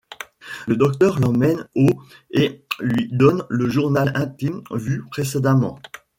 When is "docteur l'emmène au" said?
0.77-1.87